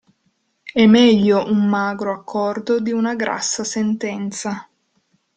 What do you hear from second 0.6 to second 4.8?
È meglio un magro accordo di una grassa sentenza.